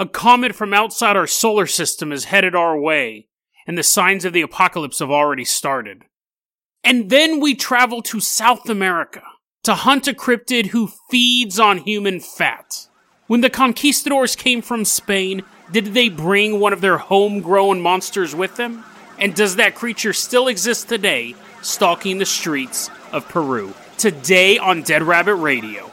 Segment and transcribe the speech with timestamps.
[0.00, 3.26] A comet from outside our solar system is headed our way,
[3.66, 6.04] and the signs of the apocalypse have already started.
[6.84, 9.22] And then we travel to South America
[9.64, 12.86] to hunt a cryptid who feeds on human fat.
[13.26, 18.54] When the conquistadors came from Spain, did they bring one of their homegrown monsters with
[18.54, 18.84] them?
[19.18, 23.74] And does that creature still exist today, stalking the streets of Peru?
[23.96, 25.90] Today on Dead Rabbit Radio.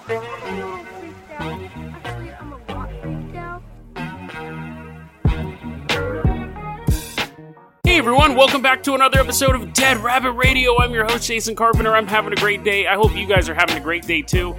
[7.96, 10.78] Hey everyone, welcome back to another episode of Dead Rabbit Radio.
[10.82, 11.96] I'm your host, Jason Carpenter.
[11.96, 12.88] I'm having a great day.
[12.88, 14.54] I hope you guys are having a great day too.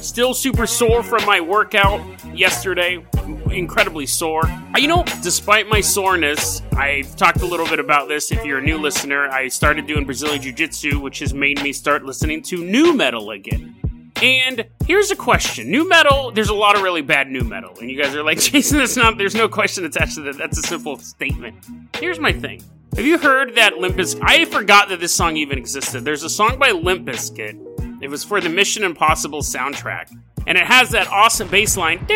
[0.00, 2.00] Still super sore from my workout
[2.32, 3.04] yesterday.
[3.50, 4.46] Incredibly sore.
[4.46, 8.30] Uh, You know, despite my soreness, I've talked a little bit about this.
[8.30, 11.72] If you're a new listener, I started doing Brazilian Jiu Jitsu, which has made me
[11.72, 13.74] start listening to nu metal again.
[14.22, 16.30] And here's a question: Nu metal.
[16.30, 18.96] There's a lot of really bad nu metal, and you guys are like, Jason, that's
[18.96, 19.18] not.
[19.18, 20.38] There's no question attached to that.
[20.38, 21.66] That's a simple statement.
[21.96, 22.62] Here's my thing:
[22.96, 24.00] Have you heard that Limp?
[24.22, 26.02] I forgot that this song even existed.
[26.02, 28.02] There's a song by Limp Bizkit.
[28.02, 30.10] It was for the Mission Impossible soundtrack,
[30.46, 32.06] and it has that awesome bass line.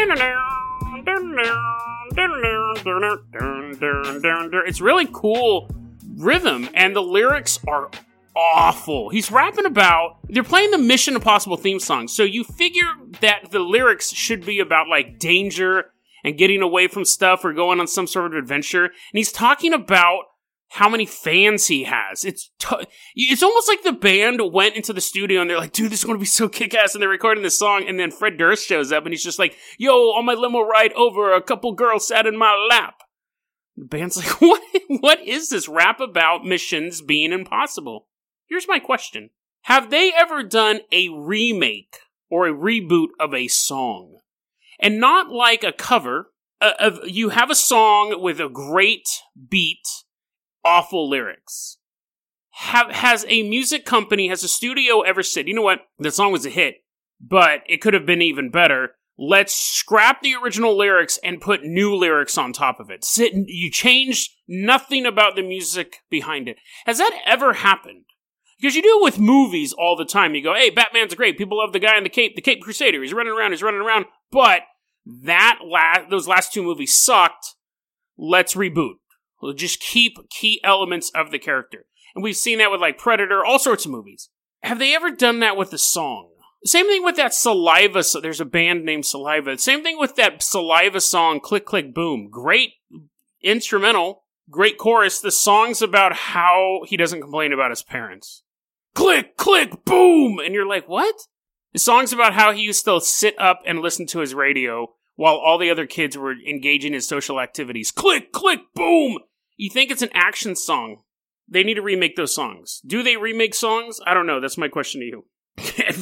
[4.67, 5.70] It's really cool
[6.17, 7.91] rhythm, and the lyrics are
[8.34, 9.11] awful.
[9.11, 12.89] He's rapping about they're playing the Mission Impossible theme song, so you figure
[13.20, 15.92] that the lyrics should be about like danger
[16.25, 18.84] and getting away from stuff or going on some sort of adventure.
[18.84, 20.25] And he's talking about
[20.71, 22.25] how many fans he has.
[22.25, 25.91] It's t- it's almost like the band went into the studio and they're like, "Dude,
[25.91, 28.39] this is going to be so kick-ass," and they're recording this song, and then Fred
[28.39, 31.73] Durst shows up and he's just like, "Yo, on my limo ride over, a couple
[31.73, 33.03] girls sat in my lap."
[33.77, 34.63] The band's like, "What?
[34.89, 38.07] What is this rap about missions being impossible?"
[38.48, 39.30] Here's my question
[39.63, 41.97] Have they ever done a remake
[42.30, 44.19] or a reboot of a song?
[44.79, 46.33] And not like a cover.
[46.63, 49.09] Uh, of, you have a song with a great
[49.48, 49.89] beat,
[50.65, 51.79] awful lyrics.
[52.51, 56.33] Have, has a music company, has a studio ever said, you know what, the song
[56.33, 56.77] was a hit,
[57.21, 58.97] but it could have been even better.
[59.17, 63.05] Let's scrap the original lyrics and put new lyrics on top of it.
[63.05, 66.57] Sit, you changed nothing about the music behind it.
[66.87, 68.05] Has that ever happened?
[68.59, 70.35] Because you do it with movies all the time.
[70.35, 71.39] You go, hey, Batman's great.
[71.39, 73.03] People love the guy in the cape, the Cape Crusader.
[73.03, 74.07] He's running around, he's running around.
[74.31, 74.63] But
[75.07, 77.55] that la- those last two movies sucked.
[78.19, 78.97] Let's reboot.
[79.40, 81.86] We'll just keep key elements of the character.
[82.14, 84.30] And we've seen that with like Predator, all sorts of movies.
[84.62, 86.30] Have they ever done that with a song?
[86.64, 88.02] Same thing with that Saliva.
[88.02, 89.56] So there's a band named Saliva.
[89.58, 92.29] Same thing with that Saliva song, Click Click Boom.
[92.30, 92.73] Great
[93.42, 95.20] instrumental, great chorus.
[95.20, 98.42] The song's about how he doesn't complain about his parents
[98.95, 100.39] click, click, boom.
[100.39, 101.14] And you're like, what?
[101.73, 105.36] The song's about how he used to sit up and listen to his radio while
[105.36, 107.92] all the other kids were engaging in social activities.
[107.92, 109.18] Click, click, boom.
[109.61, 111.03] You think it's an action song.
[111.47, 112.81] They need to remake those songs.
[112.87, 114.01] Do they remake songs?
[114.07, 114.41] I don't know.
[114.41, 115.25] That's my question to you.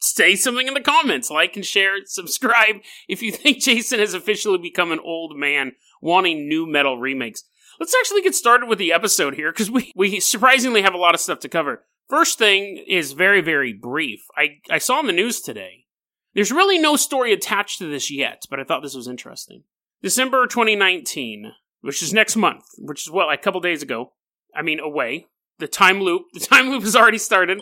[0.00, 1.30] Say something in the comments.
[1.30, 2.76] Like and share, subscribe
[3.06, 7.44] if you think Jason has officially become an old man wanting nu metal remakes.
[7.78, 11.14] Let's actually get started with the episode here because we, we surprisingly have a lot
[11.14, 11.84] of stuff to cover.
[12.08, 14.20] First thing is very, very brief.
[14.34, 15.84] I, I saw in the news today.
[16.32, 19.64] There's really no story attached to this yet, but I thought this was interesting.
[20.00, 21.52] December 2019,
[21.84, 24.12] which is next month, which is what, like a couple days ago.
[24.56, 25.26] I mean, away.
[25.58, 26.22] The time loop.
[26.32, 27.60] The time loop has already started.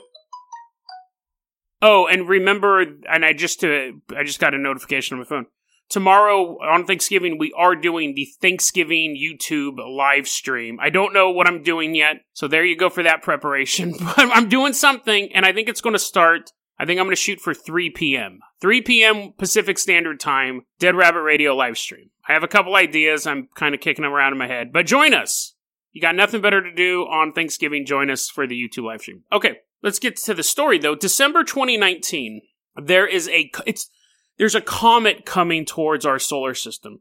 [1.81, 5.47] Oh, and remember, and I just, uh, I just got a notification on my phone.
[5.89, 10.79] Tomorrow on Thanksgiving, we are doing the Thanksgiving YouTube live stream.
[10.81, 13.95] I don't know what I'm doing yet, so there you go for that preparation.
[14.01, 16.53] But I'm doing something, and I think it's going to start.
[16.79, 18.41] I think I'm going to shoot for 3 p.m.
[18.61, 19.33] 3 p.m.
[19.39, 22.11] Pacific Standard Time, Dead Rabbit Radio live stream.
[22.29, 23.27] I have a couple ideas.
[23.27, 25.55] I'm kind of kicking them around in my head, but join us.
[25.93, 27.85] You got nothing better to do on Thanksgiving.
[27.85, 29.25] Join us for the YouTube live stream.
[29.33, 30.95] Okay, let's get to the story though.
[30.95, 32.43] December 2019.
[32.83, 33.91] There is a it's
[34.39, 37.01] there's a comet coming towards our solar system.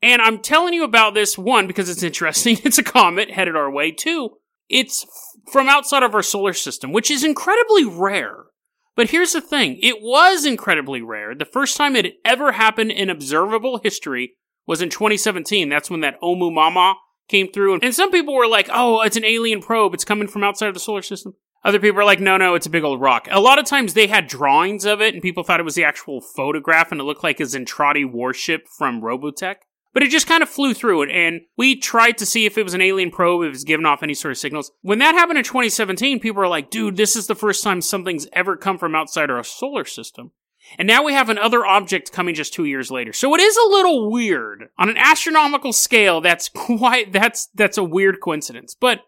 [0.00, 2.58] And I'm telling you about this, one, because it's interesting.
[2.64, 3.90] It's a comet headed our way.
[3.90, 4.38] Two,
[4.68, 5.06] it's
[5.50, 8.44] from outside of our solar system, which is incredibly rare.
[8.94, 9.78] But here's the thing.
[9.82, 11.34] It was incredibly rare.
[11.34, 14.34] The first time it ever happened in observable history
[14.66, 15.68] was in 2017.
[15.68, 16.94] That's when that Oumuamua
[17.28, 17.80] came through.
[17.82, 19.94] And some people were like, oh, it's an alien probe.
[19.94, 21.34] It's coming from outside of the solar system.
[21.64, 23.28] Other people are like, no, no, it's a big old rock.
[23.30, 25.84] A lot of times they had drawings of it and people thought it was the
[25.84, 29.56] actual photograph and it looked like a Zentradi warship from Robotech.
[29.92, 32.62] But it just kind of flew through it, and we tried to see if it
[32.62, 34.72] was an alien probe, if it was giving off any sort of signals.
[34.80, 38.26] When that happened in 2017, people were like, dude, this is the first time something's
[38.32, 40.32] ever come from outside our solar system.
[40.78, 43.12] And now we have another object coming just two years later.
[43.12, 44.68] So it is a little weird.
[44.78, 48.74] On an astronomical scale, that's quite, that's, that's a weird coincidence.
[48.78, 49.00] But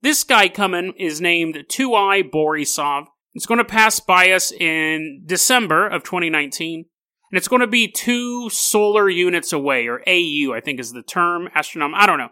[0.00, 3.06] this guy coming is named 2I Borisov.
[3.34, 6.86] It's going to pass by us in December of 2019
[7.32, 11.02] and it's going to be two solar units away, or AU, I think is the
[11.02, 11.48] term.
[11.56, 12.28] Astronom, I don't know.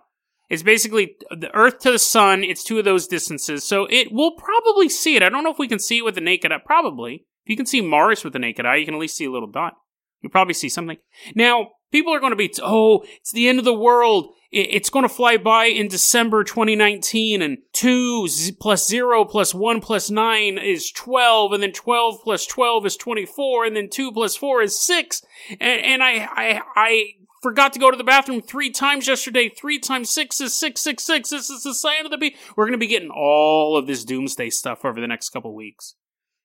[0.50, 2.44] It's basically the Earth to the Sun.
[2.44, 5.22] It's two of those distances, so it will probably see it.
[5.22, 6.58] I don't know if we can see it with the naked eye.
[6.62, 9.24] Probably, if you can see Mars with the naked eye, you can at least see
[9.24, 9.72] a little dot.
[10.20, 10.98] You probably see something.
[11.34, 14.34] Now, people are going to be, oh, it's the end of the world.
[14.52, 20.10] It's going to fly by in December 2019, and 2 plus 0 plus 1 plus
[20.10, 24.62] 9 is 12, and then 12 plus 12 is 24, and then 2 plus 4
[24.62, 25.22] is 6.
[25.60, 27.04] And, and I, I, I
[27.42, 29.48] forgot to go to the bathroom three times yesterday.
[29.48, 31.30] Three times six is 666.
[31.30, 32.36] This is the sign of the beast.
[32.56, 35.94] We're going to be getting all of this doomsday stuff over the next couple weeks.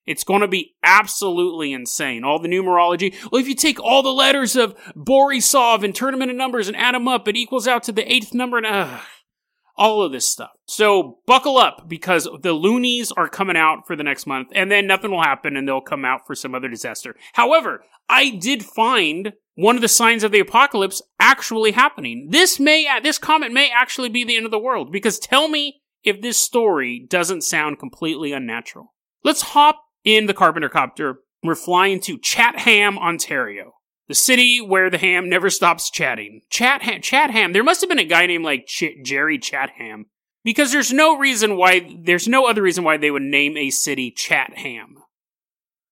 [0.05, 2.23] It's going to be absolutely insane.
[2.23, 3.15] All the numerology.
[3.31, 6.77] Well, if you take all the letters of Borisov and turn them into numbers and
[6.77, 8.99] add them up, it equals out to the eighth number and uh,
[9.75, 10.51] all of this stuff.
[10.67, 14.87] So buckle up because the loonies are coming out for the next month and then
[14.87, 17.15] nothing will happen and they'll come out for some other disaster.
[17.33, 22.29] However, I did find one of the signs of the apocalypse actually happening.
[22.29, 25.81] This may, this comet may actually be the end of the world because tell me
[26.03, 28.93] if this story doesn't sound completely unnatural.
[29.23, 33.73] Let's hop in the Carpenter Copter, we're flying to Chatham, Ontario,
[34.07, 36.41] the city where the ham never stops chatting.
[36.49, 37.51] Chatham, Chatham.
[37.51, 40.05] There must have been a guy named like Ch- Jerry Chatham,
[40.43, 41.97] because there's no reason why.
[42.03, 44.95] There's no other reason why they would name a city Chatham.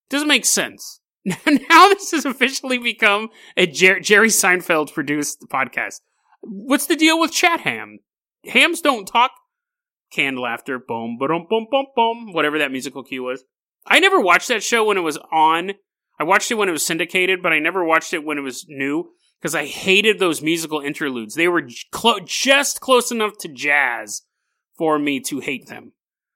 [0.09, 1.01] Doesn't make sense.
[1.25, 6.01] now this has officially become a Jer- Jerry Seinfeld produced podcast.
[6.41, 7.99] What's the deal with Chatham?
[8.45, 9.31] Hams don't talk.
[10.11, 13.43] Canned laughter, boom, boom, boom, boom, boom, whatever that musical cue was.
[13.85, 15.73] I never watched that show when it was on.
[16.19, 18.65] I watched it when it was syndicated, but I never watched it when it was
[18.67, 21.35] new because I hated those musical interludes.
[21.35, 24.21] They were clo- just close enough to jazz
[24.77, 25.93] for me to hate them.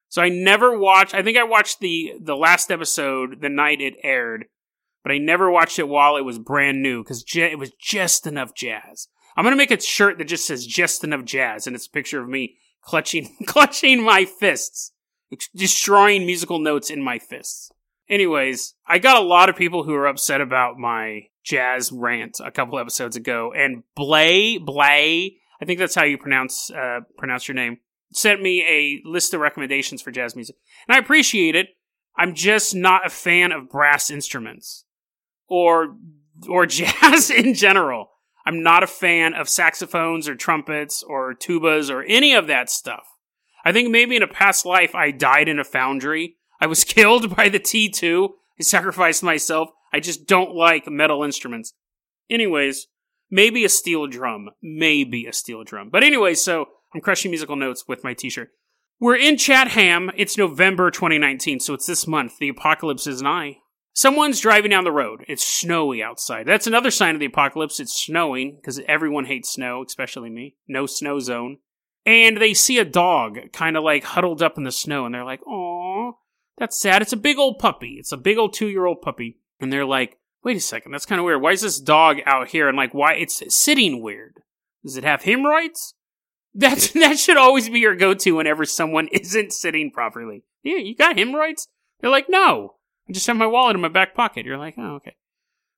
[0.10, 1.14] So I never watched.
[1.14, 4.46] I think I watched the the last episode the night it aired,
[5.04, 8.26] but I never watched it while it was brand new because j- it was just
[8.26, 9.08] enough jazz.
[9.36, 12.22] I'm gonna make a shirt that just says "just enough jazz" and it's a picture
[12.22, 14.94] of me clutching clutching my fists
[15.56, 17.72] destroying musical notes in my fists.
[18.10, 22.52] Anyways, I got a lot of people who are upset about my jazz rant a
[22.52, 27.56] couple episodes ago, and Blay Blay, I think that's how you pronounce uh, pronounce your
[27.56, 27.78] name,
[28.14, 30.56] sent me a list of recommendations for jazz music,
[30.88, 31.68] and I appreciate it.
[32.18, 34.86] I'm just not a fan of brass instruments
[35.48, 35.96] or
[36.48, 38.12] or jazz in general.
[38.46, 43.17] I'm not a fan of saxophones or trumpets or tubas or any of that stuff.
[43.68, 46.38] I think maybe in a past life I died in a foundry.
[46.62, 48.30] I was killed by the T2.
[48.58, 49.72] I sacrificed myself.
[49.92, 51.74] I just don't like metal instruments.
[52.30, 52.88] Anyways,
[53.30, 54.52] maybe a steel drum.
[54.64, 55.90] Maybe a steel drum.
[55.92, 58.52] But anyway, so I'm crushing musical notes with my t-shirt.
[59.02, 60.12] We're in Chatham.
[60.16, 62.38] It's November 2019, so it's this month.
[62.40, 63.58] The apocalypse is nigh.
[63.92, 65.26] Someone's driving down the road.
[65.28, 66.48] It's snowy outside.
[66.48, 67.82] That's another sign of the apocalypse.
[67.82, 70.56] It's snowing because everyone hates snow, especially me.
[70.70, 71.58] No snow zone
[72.08, 75.26] and they see a dog kind of like huddled up in the snow, and they're
[75.26, 76.18] like, "Oh,
[76.58, 77.98] that's sad." It's a big old puppy.
[78.00, 81.06] It's a big old two year old puppy, and they're like, "Wait a second, that's
[81.06, 81.42] kind of weird.
[81.42, 84.42] Why is this dog out here?" And like, why it's sitting weird?
[84.84, 85.96] Does it have hemorrhoids?
[86.56, 90.46] That's that should always be your go to whenever someone isn't sitting properly.
[90.64, 91.68] Yeah, you got hemorrhoids?
[92.00, 92.76] They're like, "No,
[93.10, 95.18] I just have my wallet in my back pocket." You're like, "Oh, okay."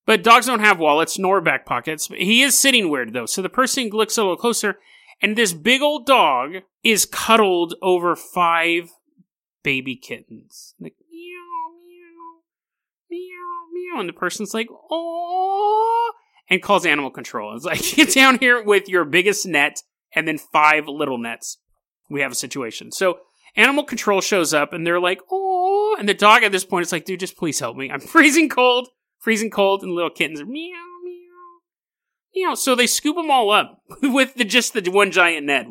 [0.05, 2.07] But dogs don't have wallets nor back pockets.
[2.15, 3.25] He is sitting weird though.
[3.25, 4.77] So the person looks a little closer
[5.21, 8.91] and this big old dog is cuddled over five
[9.63, 10.75] baby kittens.
[10.79, 12.41] Like meow meow
[13.09, 16.11] meow meow, and the person's like, oh,
[16.49, 17.55] and calls animal control.
[17.55, 19.81] It's like get down here with your biggest net
[20.15, 21.57] and then five little nets.
[22.09, 22.91] We have a situation.
[22.91, 23.19] So
[23.55, 26.91] animal control shows up and they're like, oh, and the dog at this point is
[26.91, 27.91] like, dude, just please help me.
[27.91, 30.88] I'm freezing cold, freezing cold, and little kittens are meow
[32.33, 35.67] you know, so they scoop them all up with the, just the one giant net.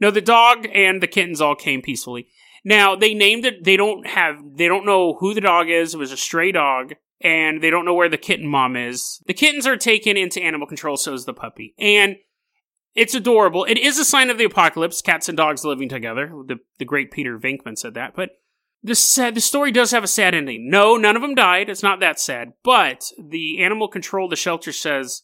[0.00, 2.28] No, the dog and the kittens all came peacefully.
[2.64, 3.64] Now they named it.
[3.64, 4.36] They don't have.
[4.54, 5.94] They don't know who the dog is.
[5.94, 9.20] It was a stray dog, and they don't know where the kitten mom is.
[9.26, 11.74] The kittens are taken into animal control, so is the puppy.
[11.78, 12.16] And
[12.94, 13.64] it's adorable.
[13.64, 16.30] It is a sign of the apocalypse, cats and dogs living together.
[16.46, 18.14] The, the great Peter Venkman said that.
[18.14, 18.30] But
[18.82, 20.68] the, sad, the story does have a sad ending.
[20.68, 21.70] No, none of them died.
[21.70, 22.52] It's not that sad.
[22.62, 25.22] But the animal control, the shelter says,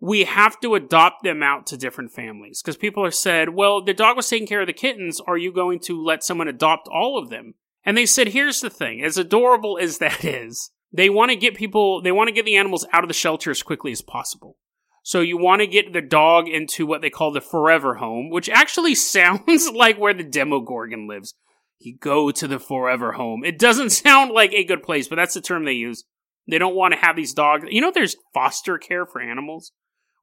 [0.00, 2.62] we have to adopt them out to different families.
[2.62, 5.20] Because people have said, well, the dog was taking care of the kittens.
[5.20, 7.54] Are you going to let someone adopt all of them?
[7.84, 9.02] And they said, here's the thing.
[9.02, 12.56] As adorable as that is, they want to get people, they want to get the
[12.56, 14.56] animals out of the shelter as quickly as possible.
[15.02, 18.48] So you want to get the dog into what they call the forever home, which
[18.48, 21.34] actually sounds like where the Demogorgon lives.
[21.78, 23.44] You go to the forever home.
[23.44, 26.04] It doesn't sound like a good place, but that's the term they use.
[26.48, 27.64] They don't want to have these dogs.
[27.70, 29.72] You know, there's foster care for animals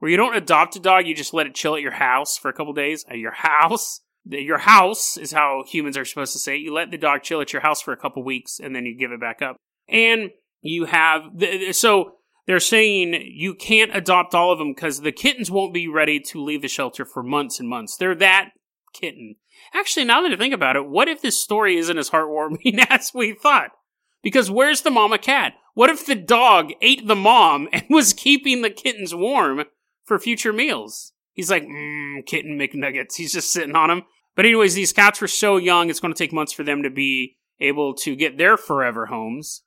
[0.04, 2.50] where you don't adopt a dog, you just let it chill at your house for
[2.50, 3.06] a couple days.
[3.10, 4.02] At your house.
[4.26, 6.60] Your house is how humans are supposed to say it.
[6.60, 8.98] You let the dog chill at your house for a couple weeks and then you
[8.98, 9.56] give it back up.
[9.88, 11.22] And you have,
[11.72, 12.16] so
[12.48, 16.44] they're saying you can't adopt all of them because the kittens won't be ready to
[16.44, 17.96] leave the shelter for months and months.
[17.96, 18.50] They're that
[18.92, 19.36] kitten.
[19.74, 23.12] Actually, now that I think about it, what if this story isn't as heartwarming as
[23.14, 23.70] we thought?
[24.22, 25.54] Because where's the mama cat?
[25.76, 29.64] What if the dog ate the mom and was keeping the kittens warm
[30.06, 31.14] for future meals?
[31.34, 33.16] He's like, mmm, kitten McNuggets.
[33.16, 34.04] He's just sitting on them.
[34.36, 36.90] But anyways, these cats were so young, it's going to take months for them to
[36.90, 39.64] be able to get their forever homes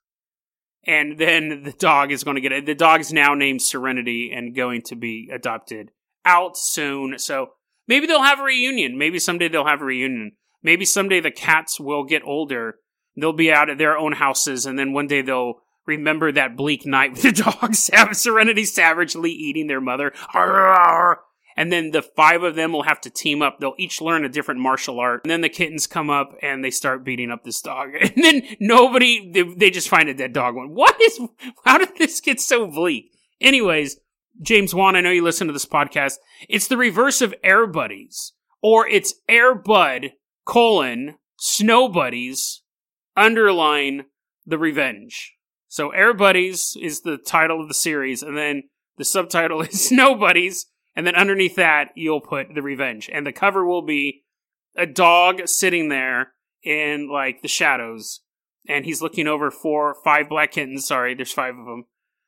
[0.87, 2.65] and then the dog is going to get it.
[2.65, 5.91] The dog's now named Serenity and going to be adopted
[6.23, 7.19] out soon.
[7.19, 7.51] So
[7.87, 8.97] maybe they'll have a reunion.
[8.97, 10.31] Maybe someday they'll have a reunion.
[10.63, 12.75] Maybe someday the cats will get older.
[13.17, 15.55] They'll be out at their own houses, and then one day they'll
[15.87, 17.89] remember that bleak night with the dogs.
[18.19, 20.13] Serenity savagely eating their mother.
[21.59, 23.59] And then the five of them will have to team up.
[23.59, 25.21] They'll each learn a different martial art.
[25.23, 27.89] And then the kittens come up and they start beating up this dog.
[27.99, 30.55] And then nobody, they, they just find a dead dog.
[30.55, 30.75] One.
[30.75, 31.19] What is,
[31.65, 33.11] how did this get so bleak?
[33.41, 33.97] Anyways,
[34.39, 36.17] James Wan, I know you listen to this podcast.
[36.47, 40.11] It's the reverse of Air Buddies, or it's Air Bud
[40.45, 42.61] colon Snow Buddies
[43.15, 44.05] underline
[44.45, 45.36] the revenge.
[45.67, 48.63] So Air Buddies is the title of the series, and then
[48.97, 53.07] the subtitle is Snow Buddies and then underneath that, you'll put the revenge.
[53.13, 54.23] And the cover will be
[54.75, 56.33] a dog sitting there
[56.63, 58.21] in like the shadows.
[58.67, 60.87] And he's looking over four, five black kittens.
[60.87, 61.85] Sorry, there's five of them.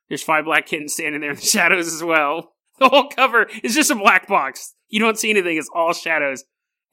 [0.08, 2.54] There's five black kittens standing there in the shadows as well.
[2.78, 4.76] The whole cover is just a black box.
[4.88, 5.58] You don't see anything.
[5.58, 6.44] It's all shadows.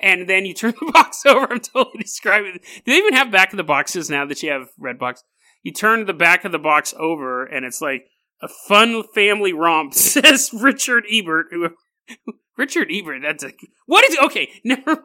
[0.01, 1.53] And then you turn the box over.
[1.53, 2.63] I'm totally describing it.
[2.87, 5.23] Do they even have back of the boxes now that you have red box?
[5.67, 8.07] You turned the back of the box over and it's like
[8.41, 11.49] a fun family romp, says Richard Ebert.
[11.51, 11.71] Who,
[12.57, 13.51] Richard Ebert, that's a.
[13.87, 14.17] What is.
[14.17, 15.01] Okay, never mind.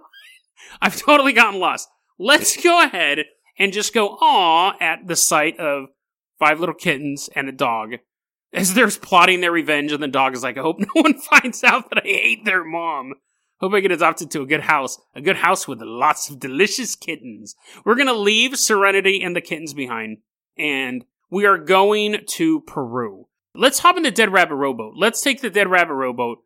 [0.80, 1.90] I've totally gotten lost.
[2.20, 3.26] Let's go ahead
[3.58, 5.86] and just go aw at the sight of
[6.38, 7.96] five little kittens and a dog
[8.54, 11.64] as they're plotting their revenge, and the dog is like, I hope no one finds
[11.64, 13.14] out that I hate their mom.
[13.62, 15.00] Hope I get adopted to a good house.
[15.16, 17.56] A good house with lots of delicious kittens.
[17.84, 20.20] We're gonna leave Serenity and the kittens behind,
[20.58, 23.28] and we are going to Peru.
[23.56, 24.94] Let's hop in the Dead Rabbit rowboat.
[24.96, 26.40] Let's take the Dead Rabbit rowboat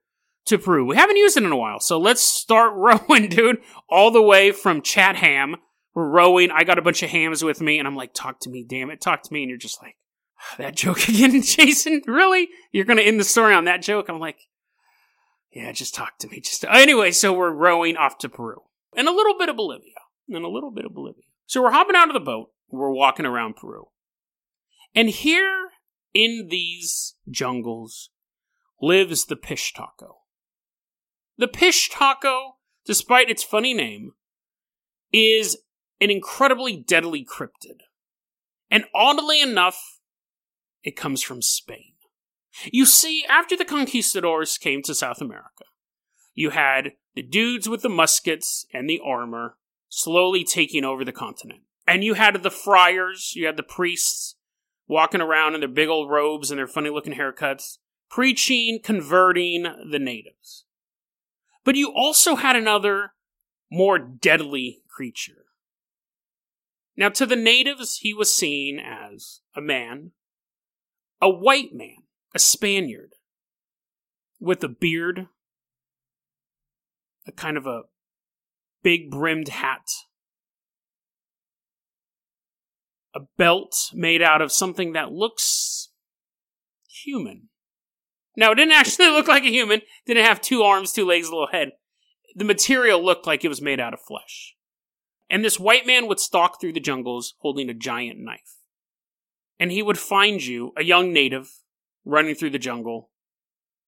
[0.46, 0.86] to Peru.
[0.86, 3.58] We haven't used it in a while, so let's start rowing, dude,
[3.90, 5.58] all the way from Chatham.
[5.94, 6.52] We're rowing.
[6.52, 8.90] I got a bunch of hams with me, and I'm like, talk to me, damn
[8.90, 9.44] it, talk to me.
[9.44, 9.96] And you're just like,
[10.40, 12.02] ah, that joke again, Jason?
[12.06, 12.50] Really?
[12.72, 14.10] You're going to end the story on that joke?
[14.10, 14.38] I'm like,
[15.52, 16.42] yeah, just talk to me.
[16.42, 18.58] Just anyway, so we're rowing off to Peru
[18.96, 19.94] and a little bit of Bolivia
[20.28, 21.24] and a little bit of Bolivia.
[21.46, 22.50] So we're hopping out of the boat.
[22.70, 23.88] We're walking around Peru.
[24.96, 25.70] And here
[26.14, 28.10] in these jungles
[28.82, 30.16] lives the pishtaco.
[31.38, 32.52] The pishtaco,
[32.86, 34.14] despite its funny name,
[35.12, 35.58] is
[36.00, 37.82] an incredibly deadly cryptid.
[38.72, 40.00] And oddly enough,
[40.84, 41.94] it comes from Spain.
[42.72, 45.66] You see, after the conquistadors came to South America,
[46.34, 49.58] you had the dudes with the muskets and the armor
[49.90, 51.62] slowly taking over the continent.
[51.88, 54.35] And you had the friars, you had the priests,
[54.88, 57.78] walking around in their big old robes and their funny looking haircuts,
[58.10, 60.66] preaching, converting the natives.
[61.64, 63.14] But you also had another,
[63.72, 65.46] more deadly creature.
[66.96, 70.12] Now, to the natives, he was seen as a man,
[71.22, 73.14] a white man, a Spaniard,
[74.40, 75.28] with a beard,
[77.28, 77.84] a kind of a
[78.84, 79.90] big brimmed hat,
[83.16, 85.90] a belt made out of something that looks
[86.90, 87.50] human.
[88.36, 91.32] Now, it didn't actually look like a human, didn't have two arms, two legs, a
[91.32, 91.72] little head.
[92.36, 94.56] The material looked like it was made out of flesh.
[95.30, 98.58] And this white man would stalk through the jungles holding a giant knife.
[99.58, 101.50] and he would find you, a young native,
[102.04, 103.10] running through the jungle.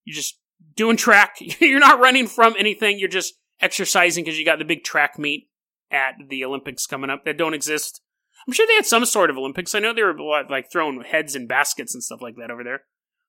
[0.05, 0.39] You're just
[0.75, 1.37] doing track.
[1.59, 2.99] You're not running from anything.
[2.99, 5.49] You're just exercising because you got the big track meet
[5.91, 8.01] at the Olympics coming up that don't exist.
[8.47, 9.75] I'm sure they had some sort of Olympics.
[9.75, 10.15] I know they were
[10.49, 12.81] like throwing heads in baskets and stuff like that over there.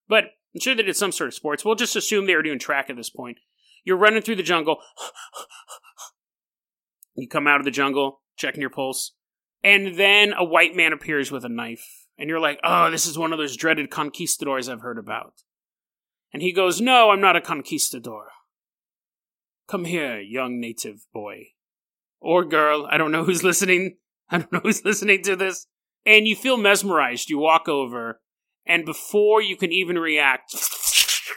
[0.06, 1.64] But I'm sure they did some sort of sports.
[1.64, 3.38] We'll just assume they were doing track at this point.
[3.84, 4.78] You're running through the jungle.
[7.16, 9.12] you come out of the jungle, checking your pulse,
[9.64, 12.06] and then a white man appears with a knife.
[12.16, 15.42] And you're like, oh, this is one of those dreaded conquistadors I've heard about.
[16.32, 18.28] And he goes, no, I'm not a conquistador.
[19.68, 21.48] Come here, young native boy.
[22.20, 23.96] Or girl, I don't know who's listening.
[24.30, 25.66] I don't know who's listening to this.
[26.04, 27.30] And you feel mesmerized.
[27.30, 28.20] You walk over,
[28.66, 30.54] and before you can even react,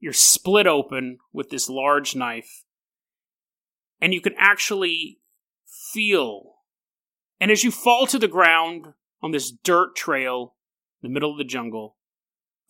[0.00, 2.64] you're split open with this large knife.
[4.00, 5.20] And you can actually
[5.92, 6.56] feel.
[7.40, 8.88] And as you fall to the ground
[9.22, 10.54] on this dirt trail
[11.02, 11.96] in the middle of the jungle,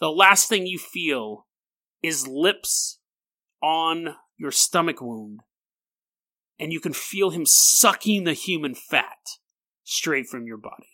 [0.00, 1.46] the last thing you feel
[2.02, 3.00] is lips
[3.62, 5.40] on your stomach wound
[6.58, 9.18] and you can feel him sucking the human fat
[9.82, 10.88] straight from your body.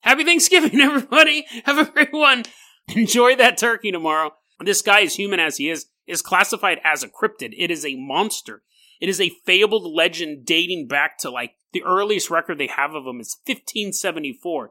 [0.00, 1.46] Happy Thanksgiving, everybody!
[1.64, 2.44] Have a great one!
[2.88, 4.32] Enjoy that turkey tomorrow.
[4.60, 7.54] This guy, as human as he is, is classified as a cryptid.
[7.56, 8.62] It is a monster.
[9.00, 13.06] It is a fabled legend dating back to like the earliest record they have of
[13.06, 14.70] him is 1574.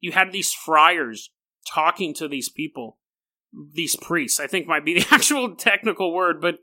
[0.00, 1.30] You had these friars
[1.72, 2.98] talking to these people,
[3.74, 6.58] these priests, I think might be the actual technical word, but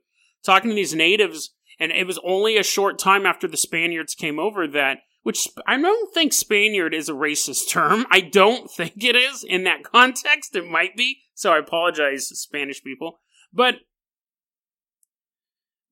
[0.45, 4.39] talking to these natives and it was only a short time after the Spaniards came
[4.39, 8.05] over that, which I don't think Spaniard is a racist term.
[8.09, 9.43] I don't think it is.
[9.43, 11.19] In that context, it might be.
[11.33, 13.19] So I apologize, Spanish people.
[13.53, 13.75] But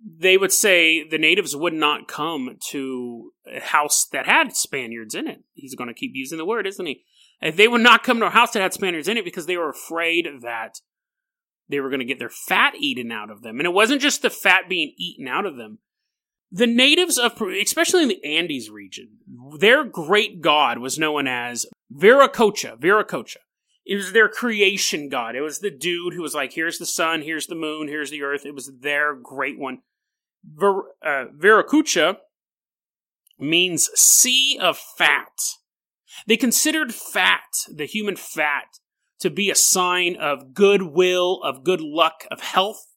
[0.05, 5.27] they would say the natives would not come to a house that had Spaniards in
[5.27, 5.43] it.
[5.53, 7.03] He's going to keep using the word, isn't he?
[7.41, 9.69] They would not come to a house that had Spaniards in it because they were
[9.69, 10.79] afraid that
[11.73, 13.59] they were going to get their fat eaten out of them.
[13.59, 15.79] And it wasn't just the fat being eaten out of them.
[16.51, 19.17] The natives of, especially in the Andes region,
[19.57, 22.79] their great god was known as Viracocha.
[22.79, 23.37] Viracocha.
[23.85, 25.35] It was their creation god.
[25.35, 28.21] It was the dude who was like, here's the sun, here's the moon, here's the
[28.21, 28.45] earth.
[28.45, 29.79] It was their great one.
[30.45, 32.17] Vir, uh, Viracocha
[33.39, 35.39] means sea of fat.
[36.27, 37.41] They considered fat,
[37.73, 38.77] the human fat,
[39.23, 42.87] to be a sign of goodwill, of good luck, of health.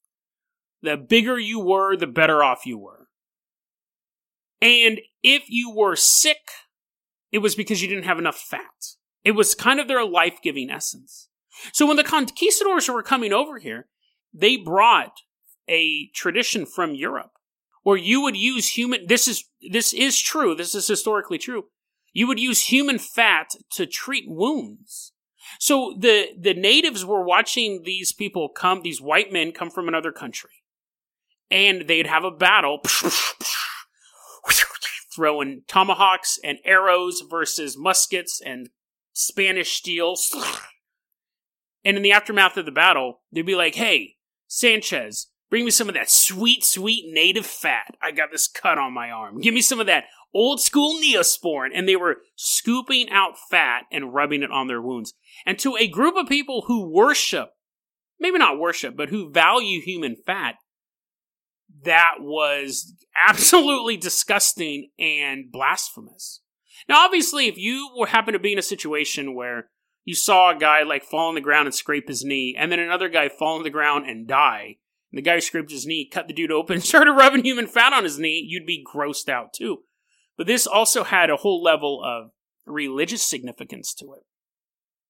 [0.83, 3.07] The bigger you were, the better off you were.
[4.61, 6.51] And if you were sick,
[7.31, 8.97] it was because you didn't have enough fat.
[9.23, 11.29] It was kind of their life giving essence.
[11.73, 13.87] So when the conquistadors were coming over here,
[14.35, 15.19] they brought
[15.69, 17.33] a tradition from Europe
[17.85, 21.67] where you would use human this is this is true, this is historically true.
[22.13, 25.13] You would use human fat to treat wounds.
[25.59, 30.13] So the the natives were watching these people come, these white men come from another
[30.13, 30.63] country,
[31.51, 32.81] and they'd have a battle,
[35.15, 38.71] throwing tomahawks and arrows versus muskets and
[39.13, 40.17] Spanish steel.
[41.85, 44.17] And in the aftermath of the battle, they'd be like, "Hey,
[44.49, 47.97] Sanchez, bring me some of that sweet, sweet native fat.
[48.03, 49.41] I got this cut on my arm.
[49.41, 50.05] Give me some of that
[50.37, 55.15] old school neosporin." And they were scooping out fat and rubbing it on their wounds
[55.45, 57.51] and to a group of people who worship,
[58.19, 60.57] maybe not worship, but who value human fat,
[61.85, 62.95] that was
[63.29, 66.41] absolutely disgusting and blasphemous.
[66.89, 69.71] Now, obviously, if you happen to be in a situation where
[70.05, 72.79] you saw a guy like fall on the ground and scrape his knee, and then
[72.79, 74.77] another guy fall on the ground and die,
[75.11, 77.93] and the guy who scraped his knee cut the dude open started rubbing human fat
[77.93, 79.79] on his knee, you'd be grossed out too.
[80.37, 82.31] But this also had a whole level of
[82.67, 84.25] religious significance to it.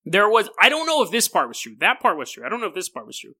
[0.04, 1.74] There was, I don't know if this part was true.
[1.80, 2.46] That part was true.
[2.46, 3.34] I don't know if this part was true.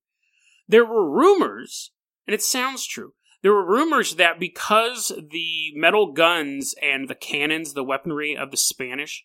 [0.66, 1.92] There were rumors,
[2.26, 3.12] and it sounds true.
[3.42, 8.56] There were rumors that because the metal guns and the cannons, the weaponry of the
[8.56, 9.22] Spanish,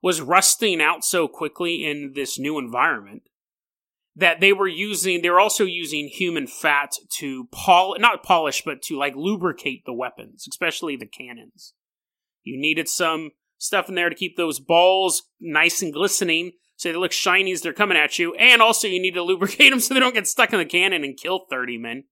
[0.00, 3.22] was rusting out so quickly in this new environment,
[4.14, 8.82] that they were using, they were also using human fat to pol, not polish, but
[8.82, 11.74] to like lubricate the weapons, especially the cannons.
[12.44, 16.98] You needed some stuff in there to keep those balls nice and glistening so they
[16.98, 19.94] look shiny as they're coming at you, and also you need to lubricate them so
[19.94, 22.04] they don't get stuck in the cannon and kill 30 men.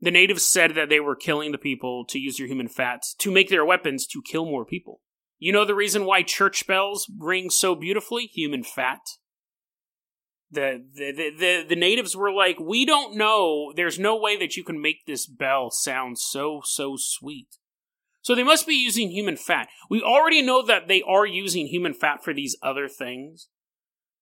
[0.00, 3.30] The natives said that they were killing the people to use their human fats to
[3.30, 5.00] make their weapons to kill more people.
[5.38, 8.26] You know the reason why church bells ring so beautifully?
[8.26, 9.00] Human fat.
[10.50, 14.56] The, the, the, the, the natives were like, we don't know, there's no way that
[14.56, 17.48] you can make this bell sound so, so sweet.
[18.24, 19.68] So they must be using human fat.
[19.90, 23.48] We already know that they are using human fat for these other things.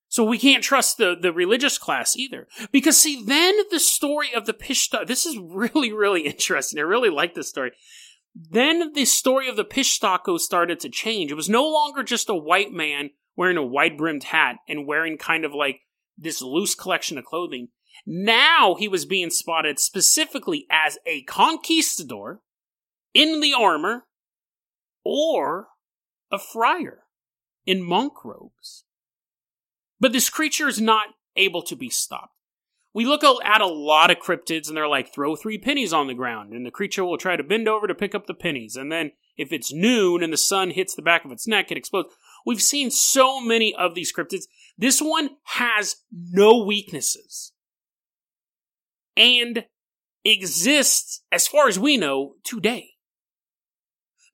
[0.08, 2.48] So we can't trust the, the religious class either.
[2.72, 6.80] Because see, then the story of the Pishta, this is really, really interesting.
[6.80, 7.70] I really like this story.
[8.34, 11.30] Then the story of the Pishtako started to change.
[11.30, 15.16] It was no longer just a white man wearing a wide brimmed hat and wearing
[15.16, 15.82] kind of like
[16.18, 17.68] this loose collection of clothing.
[18.04, 22.40] Now he was being spotted specifically as a conquistador
[23.14, 24.04] in the armor
[25.04, 25.68] or
[26.30, 27.04] a friar
[27.66, 28.84] in monk robes.
[30.00, 32.34] But this creature is not able to be stopped.
[32.94, 36.14] We look at a lot of cryptids and they're like, throw three pennies on the
[36.14, 38.76] ground, and the creature will try to bend over to pick up the pennies.
[38.76, 41.78] And then if it's noon and the sun hits the back of its neck, it
[41.78, 42.14] explodes.
[42.44, 44.44] We've seen so many of these cryptids.
[44.76, 47.52] This one has no weaknesses
[49.16, 49.64] and
[50.24, 52.91] exists, as far as we know, today.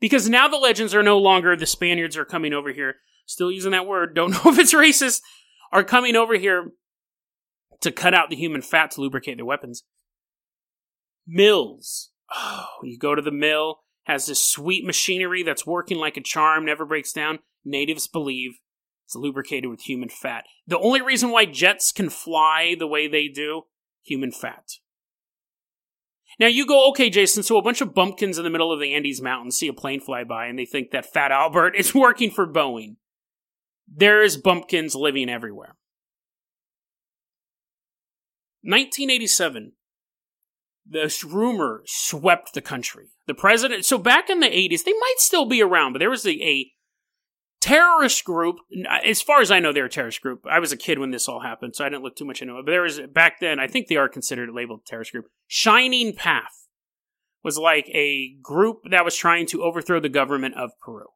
[0.01, 3.73] Because now the legends are no longer the Spaniards are coming over here, still using
[3.73, 5.21] that word, don't know if it's racist,
[5.73, 6.73] are coming over here
[7.81, 9.85] to cut out the human fat to lubricate their weapons.
[11.27, 12.11] Mills.
[12.35, 16.65] Oh, you go to the mill, has this sweet machinery that's working like a charm,
[16.65, 17.41] never breaks down.
[17.65, 18.59] Natives believe
[19.07, 20.45] it's lubricated with human fat.
[20.67, 23.63] The only reason why jets can fly the way they do,
[24.03, 24.65] human fat.
[26.39, 28.95] Now you go, okay, Jason, so a bunch of bumpkins in the middle of the
[28.95, 32.31] Andes Mountains see a plane fly by and they think that Fat Albert is working
[32.31, 32.97] for Boeing.
[33.93, 35.77] There's bumpkins living everywhere.
[38.63, 39.73] 1987,
[40.87, 43.11] this rumor swept the country.
[43.27, 46.27] The president, so back in the 80s, they might still be around, but there was
[46.27, 46.71] a, a
[47.61, 48.57] terrorist group.
[49.05, 50.45] As far as I know, they're a terrorist group.
[50.51, 52.59] I was a kid when this all happened, so I didn't look too much into
[52.59, 52.67] it.
[52.67, 55.27] But there was back then, I think they are considered labeled terrorist group.
[55.47, 56.69] Shining Path
[57.43, 61.07] was like a group that was trying to overthrow the government of Peru.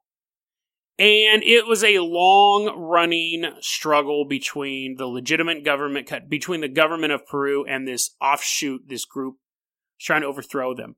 [0.99, 7.11] And it was a long running struggle between the legitimate government, cut between the government
[7.11, 9.37] of Peru and this offshoot, this group
[9.99, 10.95] trying to overthrow them.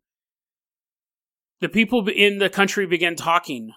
[1.61, 3.71] The people in the country began talking.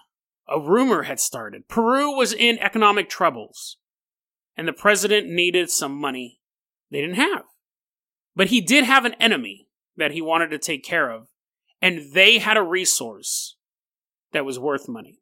[0.51, 1.67] A rumor had started.
[1.67, 3.77] Peru was in economic troubles,
[4.57, 6.41] and the president needed some money
[6.91, 7.43] they didn't have.
[8.35, 11.27] But he did have an enemy that he wanted to take care of,
[11.81, 13.57] and they had a resource
[14.31, 15.19] that was worth money.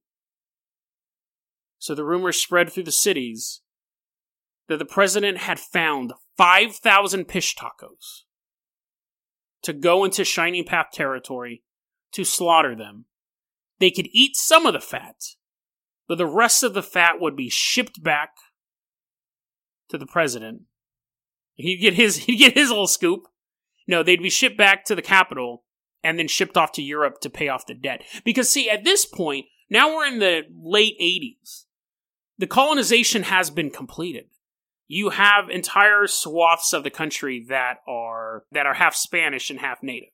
[1.77, 3.61] So the rumor spread through the cities
[4.67, 8.23] that the president had found 5,000 Pishtacos
[9.61, 11.63] to go into Shining Path territory
[12.13, 13.05] to slaughter them.
[13.79, 15.15] They could eat some of the fat,
[16.07, 18.31] but the rest of the fat would be shipped back
[19.89, 20.63] to the president.
[21.55, 23.23] He'd get his he'd get his little scoop.
[23.87, 25.63] No, they'd be shipped back to the capital
[26.03, 28.03] and then shipped off to Europe to pay off the debt.
[28.23, 31.65] Because see, at this point, now we're in the late 80s
[32.37, 34.25] the colonization has been completed.
[34.87, 39.83] You have entire swaths of the country that are that are half Spanish and half
[39.83, 40.09] native,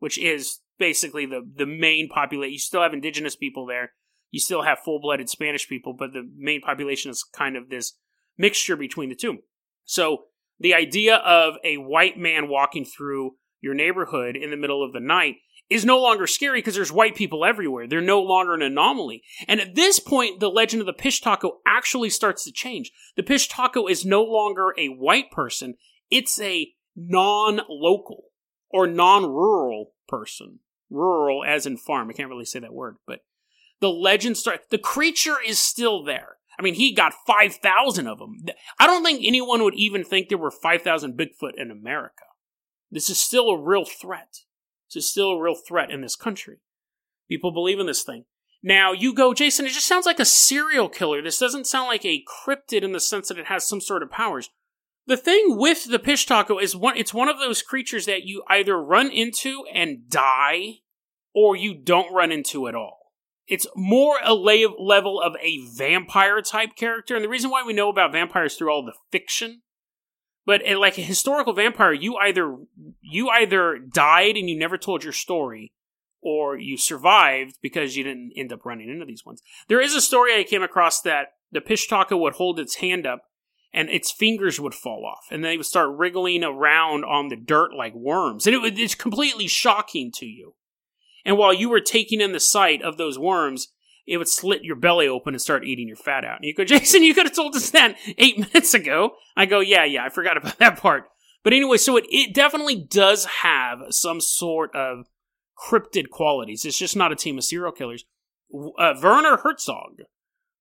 [0.00, 2.52] which is basically the the main population.
[2.52, 3.92] You still have indigenous people there.
[4.30, 7.94] You still have full-blooded Spanish people, but the main population is kind of this
[8.36, 9.38] mixture between the two.
[9.84, 10.24] So
[10.60, 15.00] the idea of a white man walking through your neighborhood in the middle of the
[15.00, 15.36] night
[15.70, 17.86] is no longer scary because there's white people everywhere.
[17.86, 19.22] They're no longer an anomaly.
[19.46, 22.90] And at this point, the legend of the Pishtako actually starts to change.
[23.16, 25.74] The Pishtako is no longer a white person,
[26.10, 28.24] it's a non local
[28.70, 30.60] or non rural person.
[30.90, 32.08] Rural as in farm.
[32.08, 33.20] I can't really say that word, but
[33.80, 34.66] the legend starts.
[34.70, 36.36] The creature is still there.
[36.58, 38.36] I mean, he got 5,000 of them.
[38.80, 42.24] I don't think anyone would even think there were 5,000 Bigfoot in America.
[42.90, 44.38] This is still a real threat.
[44.88, 46.56] This is still a real threat in this country.
[47.28, 48.24] People believe in this thing.
[48.62, 51.22] Now, you go, Jason, it just sounds like a serial killer.
[51.22, 54.10] This doesn't sound like a cryptid in the sense that it has some sort of
[54.10, 54.50] powers.
[55.08, 58.80] The thing with the Pishtako is one, it's one of those creatures that you either
[58.80, 60.80] run into and die,
[61.34, 63.12] or you don't run into at all.
[63.46, 67.88] It's more a level of a vampire type character, and the reason why we know
[67.88, 69.62] about vampires through all the fiction
[70.48, 72.56] but like a historical vampire, you either
[73.02, 75.74] you either died and you never told your story,
[76.22, 79.42] or you survived because you didn't end up running into these ones.
[79.68, 83.24] There is a story I came across that the Pishtaka would hold its hand up
[83.72, 87.72] and its fingers would fall off, and they would start wriggling around on the dirt
[87.74, 90.54] like worms, and it would, it's completely shocking to you.
[91.24, 93.68] And while you were taking in the sight of those worms,
[94.06, 96.36] it would slit your belly open and start eating your fat out.
[96.36, 99.12] And you go, Jason, you could have told us that eight minutes ago.
[99.36, 101.04] I go, yeah, yeah, I forgot about that part.
[101.44, 105.06] But anyway, so it, it definitely does have some sort of
[105.58, 106.64] cryptid qualities.
[106.64, 108.04] It's just not a team of serial killers.
[108.52, 110.02] Uh, Werner Herzog,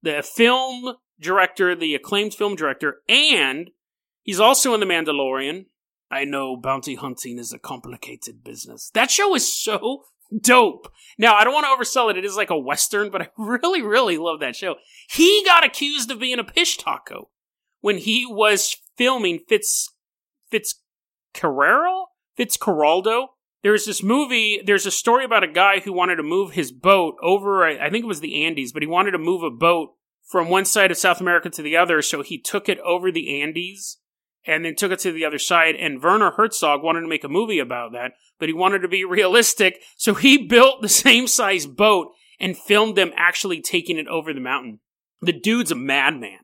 [0.02, 3.72] the film director, the acclaimed film director, and
[4.24, 5.66] he's also in The Mandalorian.
[6.10, 8.90] I know bounty hunting is a complicated business.
[8.94, 10.04] That show is so
[10.42, 10.92] dope.
[11.18, 12.18] Now, I don't want to oversell it.
[12.18, 14.76] It is like a Western, but I really, really love that show.
[15.10, 17.28] He got accused of being a pishtaco
[17.82, 19.90] when he was filming Fitz,
[20.50, 20.82] Fitz
[21.34, 22.06] Carrero?
[22.38, 23.28] Fitzcarraldo?
[23.64, 27.16] There's this movie, there's a story about a guy who wanted to move his boat
[27.22, 29.90] over, I think it was the Andes, but he wanted to move a boat
[30.28, 33.42] from one side of South America to the other, so he took it over the
[33.42, 33.98] Andes
[34.46, 35.76] and then took it to the other side.
[35.76, 39.06] And Werner Herzog wanted to make a movie about that, but he wanted to be
[39.10, 42.10] realistic, so he built the same size boat
[42.40, 44.80] and filmed them actually taking it over the mountain.
[45.22, 46.40] The dude's a madman.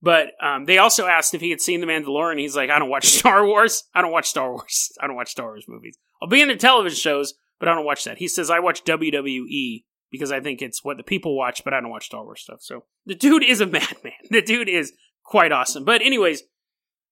[0.00, 2.40] But um, they also asked if he had seen The Mandalorian.
[2.40, 3.84] He's like, I don't watch Star Wars.
[3.94, 4.90] I don't watch Star Wars.
[5.00, 5.96] I don't watch Star Wars movies.
[6.20, 8.18] I'll be in their television shows, but I don't watch that.
[8.18, 11.80] He says, I watch WWE because I think it's what the people watch, but I
[11.80, 12.58] don't watch Star Wars stuff.
[12.60, 14.12] So the dude is a madman.
[14.30, 14.92] The dude is
[15.24, 15.84] quite awesome.
[15.84, 16.44] But anyways,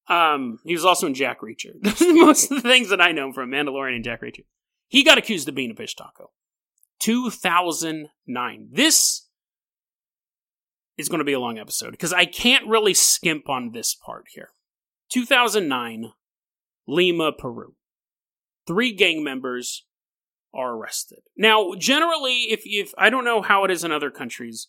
[0.08, 1.72] um, he was also in Jack Reacher.
[1.82, 4.44] Those are Most of the things that I know from Mandalorian and Jack Reacher.
[4.86, 6.30] He got accused of being a fish taco.
[7.00, 8.68] 2009.
[8.70, 9.26] This
[10.98, 14.26] is going to be a long episode because I can't really skimp on this part
[14.34, 14.50] here.
[15.10, 16.12] 2009,
[16.86, 17.74] Lima, Peru.
[18.66, 19.86] Three gang members
[20.54, 21.20] are arrested.
[21.36, 24.68] Now, generally, if, if I don't know how it is in other countries,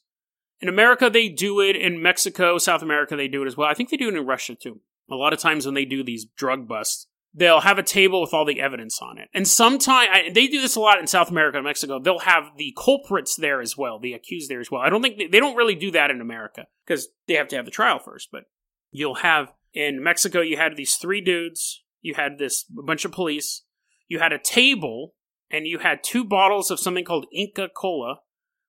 [0.61, 1.75] in America they do it.
[1.75, 3.67] In Mexico, South America they do it as well.
[3.67, 4.79] I think they do it in Russia too.
[5.09, 8.33] A lot of times when they do these drug busts, they'll have a table with
[8.33, 9.29] all the evidence on it.
[9.33, 11.99] And sometimes they do this a lot in South America and Mexico.
[11.99, 14.81] They'll have the culprits there as well, the accused there as well.
[14.81, 17.55] I don't think they, they don't really do that in America because they have to
[17.55, 18.29] have the trial first.
[18.31, 18.43] But
[18.91, 23.63] you'll have in Mexico, you had these three dudes, you had this bunch of police,
[24.07, 25.15] you had a table,
[25.51, 28.17] and you had two bottles of something called Inca Cola,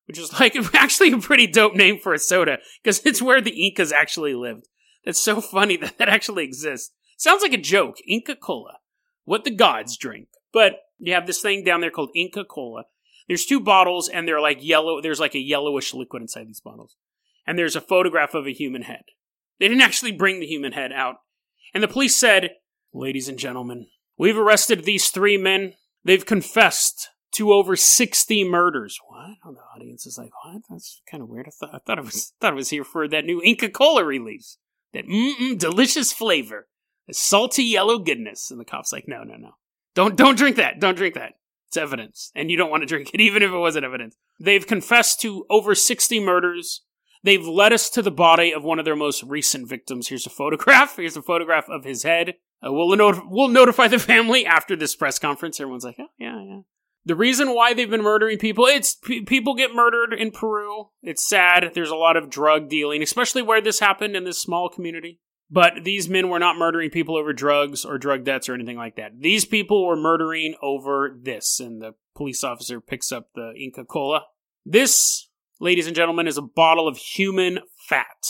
[0.05, 3.65] which is like actually a pretty dope name for a soda because it's where the
[3.65, 4.67] Incas actually lived.
[5.05, 6.93] That's so funny that that actually exists.
[7.17, 7.97] Sounds like a joke.
[8.07, 8.77] Inca Cola.
[9.25, 10.27] What the gods drink.
[10.51, 12.83] But you have this thing down there called Inca Cola.
[13.27, 15.01] There's two bottles and they're like yellow.
[15.01, 16.95] There's like a yellowish liquid inside these bottles.
[17.47, 19.03] And there's a photograph of a human head.
[19.59, 21.15] They didn't actually bring the human head out.
[21.73, 22.51] And the police said,
[22.93, 25.73] Ladies and gentlemen, we've arrested these three men.
[26.03, 28.99] They've confessed to over 60 murders.
[29.07, 29.37] What?
[29.45, 30.61] Oh, the audience is like, what?
[30.69, 31.47] That's kind of weird.
[31.47, 34.03] I thought, I thought I was thought I was here for that new Inca Cola
[34.03, 34.57] release
[34.93, 36.67] that mm delicious flavor,
[37.07, 38.51] the salty yellow goodness.
[38.51, 39.51] And the cop's like, no, no, no,
[39.95, 40.79] don't don't drink that.
[40.79, 41.33] Don't drink that.
[41.67, 44.15] It's evidence, and you don't want to drink it, even if it wasn't evidence.
[44.39, 46.81] They've confessed to over sixty murders.
[47.23, 50.09] They've led us to the body of one of their most recent victims.
[50.09, 50.97] Here's a photograph.
[50.97, 52.35] Here's a photograph of his head.
[52.65, 55.59] Uh, we'll, not- we'll notify the family after this press conference.
[55.59, 56.59] Everyone's like, oh, yeah, yeah.
[57.05, 60.89] The reason why they've been murdering people, it's p- people get murdered in Peru.
[61.01, 61.71] It's sad.
[61.73, 65.19] There's a lot of drug dealing, especially where this happened in this small community.
[65.51, 68.95] But these men were not murdering people over drugs or drug debts or anything like
[68.95, 69.19] that.
[69.19, 71.59] These people were murdering over this.
[71.59, 74.23] And the police officer picks up the Inca Cola.
[74.65, 75.27] This,
[75.63, 78.27] ladies and gentlemen, is a bottle of human fat.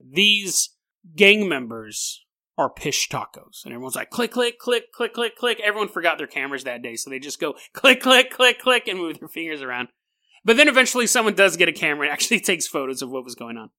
[0.00, 0.70] These
[1.16, 2.24] gang members
[2.56, 3.64] are pishtacos.
[3.64, 5.60] And everyone's like, click, click, click, click, click, click.
[5.62, 8.98] Everyone forgot their cameras that day, so they just go click, click, click, click, and
[8.98, 9.88] move their fingers around.
[10.44, 13.34] But then eventually someone does get a camera and actually takes photos of what was
[13.34, 13.70] going on.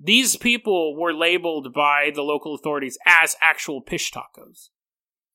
[0.00, 4.68] These people were labeled by the local authorities as actual pishtacos.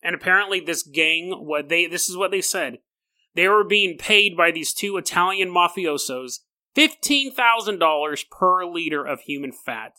[0.01, 2.79] And apparently this gang, what they this is what they said.
[3.35, 6.39] They were being paid by these two Italian mafiosos
[6.75, 9.93] $15,000 per liter of human fat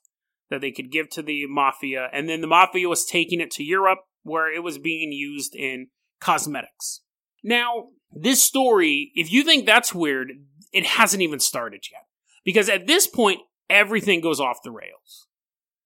[0.51, 3.65] that they could give to the mafia, and then the mafia was taking it to
[3.65, 5.89] Europe where it was being used in
[6.21, 7.01] cosmetics.
[7.43, 10.33] Now, this story, if you think that's weird,
[10.73, 12.07] it hasn't even started yet.
[12.45, 15.29] Because at this point, everything goes off the rails.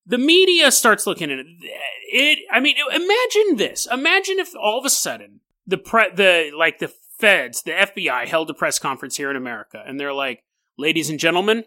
[0.07, 1.47] The media starts looking at it.
[1.61, 3.87] it I mean, imagine this.
[3.91, 8.49] Imagine if all of a sudden the pre- the like the feds, the FBI held
[8.49, 10.43] a press conference here in America, and they're like,
[10.79, 11.65] "Ladies and gentlemen,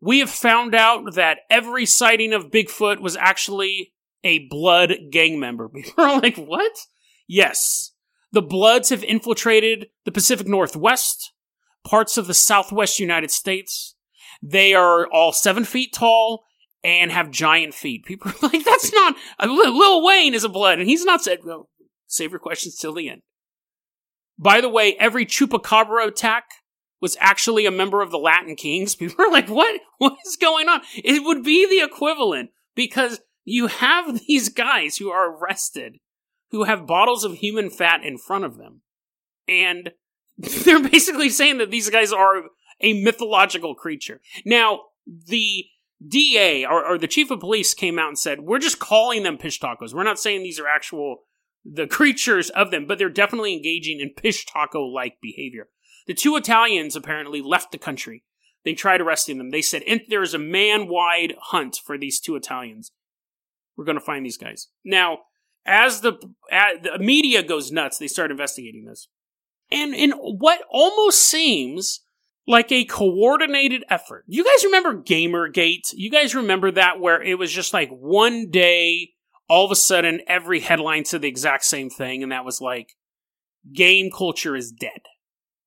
[0.00, 3.92] we have found out that every sighting of Bigfoot was actually
[4.24, 5.68] a blood gang member.
[5.74, 6.72] People are like, what?
[7.28, 7.92] Yes.
[8.32, 11.32] The Bloods have infiltrated the Pacific Northwest,
[11.84, 13.94] parts of the Southwest United States.
[14.42, 16.44] They are all seven feet tall
[16.82, 18.04] and have giant feet.
[18.04, 21.40] People are like, that's not, uh, Lil Wayne is a blood, and he's not said,
[21.44, 21.68] well,
[22.06, 23.22] save your questions till the end.
[24.38, 26.44] By the way, every chupacabra attack
[27.02, 29.78] was actually a member of the Latin Kings, people are like, what?
[29.98, 30.80] What is going on?
[30.94, 35.98] It would be the equivalent because you have these guys who are arrested
[36.52, 38.82] who have bottles of human fat in front of them.
[39.48, 39.92] And
[40.38, 42.44] they're basically saying that these guys are
[42.80, 44.20] a mythological creature.
[44.44, 45.64] Now, the
[46.06, 49.38] DA or, or, the chief of police came out and said, "We're just calling them
[49.38, 49.94] pishtacos.
[49.94, 51.24] We're not saying these are actual
[51.64, 55.68] the creatures of them, but they're definitely engaging in pishtaco like behavior."
[56.06, 58.24] The two Italians apparently left the country.
[58.64, 59.50] They tried arresting them.
[59.50, 62.92] They said there is a man-wide hunt for these two Italians.
[63.76, 65.18] We're going to find these guys now.
[65.64, 66.14] As the,
[66.50, 69.06] as the media goes nuts, they start investigating this,
[69.70, 72.00] and in what almost seems
[72.48, 74.24] like a coordinated effort.
[74.26, 75.92] You guys remember Gamergate?
[75.92, 79.10] You guys remember that where it was just like one day,
[79.48, 82.96] all of a sudden, every headline said the exact same thing, and that was like,
[83.72, 85.02] game culture is dead.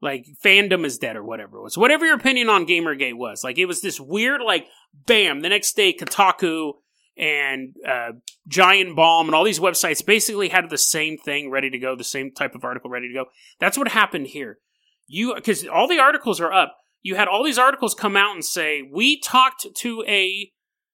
[0.06, 1.78] Like, fandom is dead, or whatever it was.
[1.78, 3.44] Whatever your opinion on Gamergate was.
[3.44, 4.68] Like, it was this weird, like,
[5.06, 6.74] bam, the next day, Kotaku
[7.18, 8.12] and uh,
[8.48, 12.04] Giant Bomb and all these websites basically had the same thing ready to go, the
[12.04, 13.26] same type of article ready to go.
[13.60, 14.60] That's what happened here
[15.08, 16.78] you because all the articles are up.
[17.02, 20.52] You had all these articles come out and say we talked to a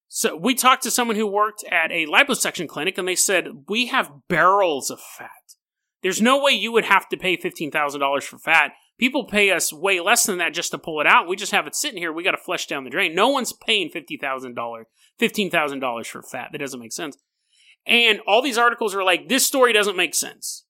[0.08, 3.88] so we talked to someone who worked at a liposuction clinic and they said we
[3.88, 5.30] have barrels of fat.
[6.04, 8.72] There's no way you would have to pay fifteen thousand dollars for fat.
[9.02, 11.28] People pay us way less than that just to pull it out.
[11.28, 12.14] We just have it sitting here.
[12.14, 13.16] We got to flush down the drain.
[13.16, 14.86] No one's paying fifty thousand dollars,
[15.18, 16.50] fifteen thousand dollars for fat.
[16.52, 17.18] That doesn't make sense.
[17.88, 20.66] And all these articles are like, this story doesn't make sense.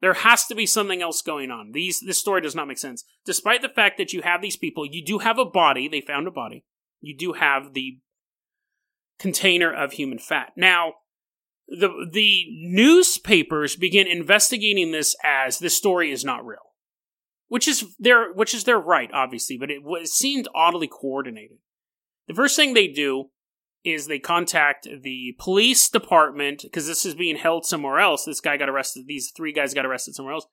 [0.00, 1.72] There has to be something else going on.
[1.72, 3.02] These this story does not make sense.
[3.26, 6.28] Despite the fact that you have these people, you do have a body, they found
[6.28, 6.64] a body.
[7.00, 7.98] You do have the
[9.18, 10.52] container of human fat.
[10.56, 10.92] Now,
[11.66, 16.58] the the newspapers begin investigating this as this story is not real.
[17.54, 21.58] Which is their which is their right, obviously, but it, it seemed oddly coordinated.
[22.26, 23.26] The first thing they do
[23.84, 28.24] is they contact the police department because this is being held somewhere else.
[28.24, 29.04] This guy got arrested.
[29.06, 30.48] These three guys got arrested somewhere else.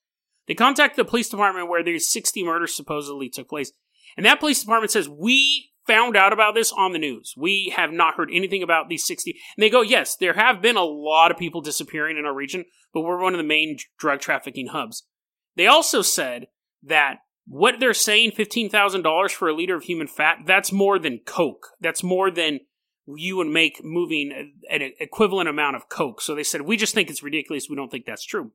[0.48, 3.72] They contact the police department where these 60 murders supposedly took place.
[4.16, 7.34] And that police department says, We found out about this on the news.
[7.36, 9.32] We have not heard anything about these 60.
[9.58, 12.66] And they go, Yes, there have been a lot of people disappearing in our region,
[12.94, 15.08] but we're one of the main drug trafficking hubs.
[15.56, 16.46] They also said
[16.84, 21.68] that what they're saying, $15,000 for a liter of human fat, that's more than Coke.
[21.80, 22.62] That's more than
[23.08, 26.22] you would make moving an equivalent amount of coke.
[26.22, 27.68] So they said, we just think it's ridiculous.
[27.70, 28.52] We don't think that's true.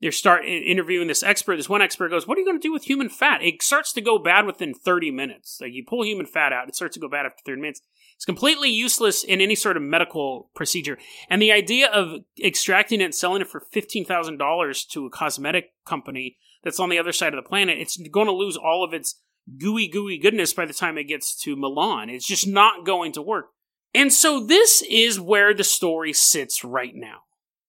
[0.00, 1.56] They start interviewing this expert.
[1.56, 3.92] This one expert goes, "What are you going to do with human fat?" It starts
[3.92, 5.58] to go bad within 30 minutes.
[5.60, 7.82] Like you pull human fat out, it starts to go bad after 30 minutes.
[8.16, 10.98] It's completely useless in any sort of medical procedure.
[11.28, 16.38] And the idea of extracting it and selling it for $15,000 to a cosmetic company
[16.62, 19.20] that's on the other side of the planet, it's going to lose all of its
[19.58, 22.10] gooey, gooey goodness by the time it gets to Milan.
[22.10, 23.46] It's just not going to work.
[23.94, 27.22] And so this is where the story sits right now.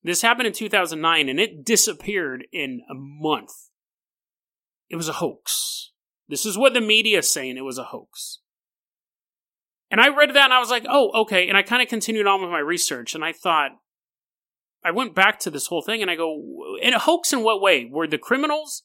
[0.04, 3.52] This happened in 2009 and it disappeared in a month.
[4.90, 5.92] It was a hoax.
[6.28, 8.40] This is what the media is saying it was a hoax.
[9.90, 11.50] And I read that and I was like, oh, okay.
[11.50, 13.72] And I kind of continued on with my research and I thought,
[14.84, 16.42] I went back to this whole thing and I go,
[16.82, 17.86] in a hoax in what way?
[17.86, 18.84] Were the criminals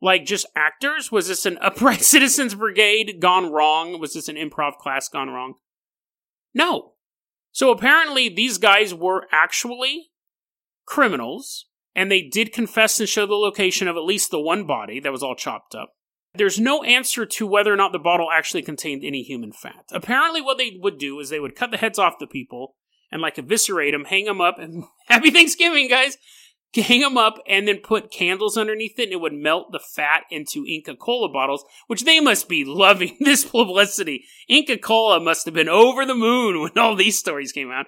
[0.00, 1.10] like just actors?
[1.10, 3.98] Was this an upright citizens brigade gone wrong?
[3.98, 5.54] Was this an improv class gone wrong?
[6.54, 6.92] No.
[7.52, 10.10] So apparently, these guys were actually
[10.86, 15.00] criminals, and they did confess and show the location of at least the one body
[15.00, 15.90] that was all chopped up.
[16.34, 19.84] There's no answer to whether or not the bottle actually contained any human fat.
[19.92, 22.74] Apparently, what they would do is they would cut the heads off the people
[23.14, 26.18] and like eviscerate them, hang them up, and happy Thanksgiving, guys!
[26.74, 30.24] hang them up and then put candles underneath it and it would melt the fat
[30.28, 34.24] into Inca Kola bottles, which they must be loving this publicity.
[34.48, 37.86] Inca Kola must have been over the moon when all these stories came out.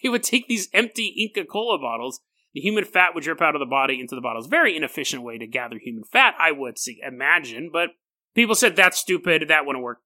[0.00, 2.20] They would take these empty Inca Kola bottles,
[2.52, 4.46] the human fat would drip out of the body into the bottles.
[4.46, 7.90] Very inefficient way to gather human fat, I would see, imagine, but
[8.34, 9.98] people said that's stupid, that wouldn't work.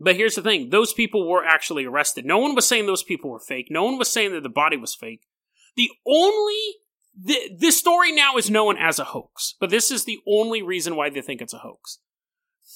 [0.00, 2.24] But here's the thing those people were actually arrested.
[2.24, 3.68] No one was saying those people were fake.
[3.70, 5.26] No one was saying that the body was fake.
[5.76, 6.56] The only
[7.56, 11.10] this story now is known as a hoax, but this is the only reason why
[11.10, 11.98] they think it's a hoax.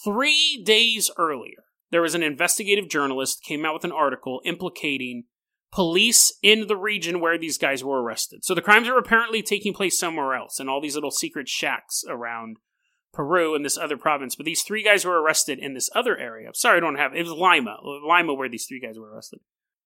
[0.05, 5.25] Three days earlier, there was an investigative journalist came out with an article implicating
[5.73, 8.45] police in the region where these guys were arrested.
[8.45, 12.05] So the crimes are apparently taking place somewhere else in all these little secret shacks
[12.09, 12.59] around
[13.13, 14.35] Peru and this other province.
[14.35, 16.51] But these three guys were arrested in this other area.
[16.55, 19.41] Sorry, I don't have it was Lima, Lima, where these three guys were arrested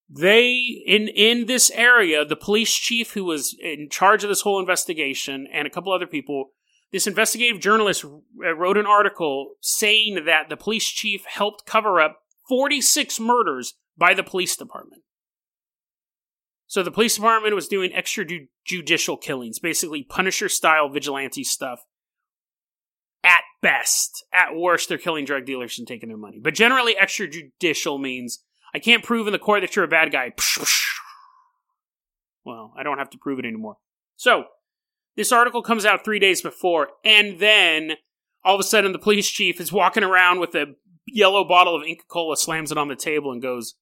[0.09, 4.61] they in in this area the police chief who was in charge of this whole
[4.61, 6.51] investigation and a couple other people
[6.93, 12.21] this investigative journalist uh, wrote an article saying that the police chief helped cover up
[12.49, 15.03] 46 murders by the police department
[16.69, 21.81] so the police department was doing extrajudicial killings basically punisher style vigilante stuff
[23.67, 24.25] best.
[24.33, 26.39] At worst, they're killing drug dealers and taking their money.
[26.41, 30.33] But generally, extrajudicial means I can't prove in the court that you're a bad guy.
[32.45, 33.79] Well, I don't have to prove it anymore.
[34.15, 34.45] So,
[35.17, 37.95] this article comes out three days before, and then
[38.45, 40.77] all of a sudden the police chief is walking around with a
[41.09, 43.75] yellow bottle of Inca Kola, slams it on the table, and goes,